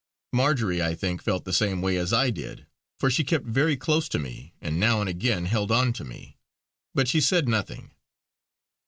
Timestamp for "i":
0.81-0.95, 2.11-2.31